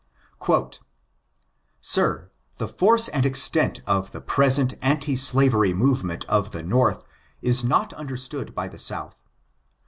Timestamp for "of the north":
6.25-7.05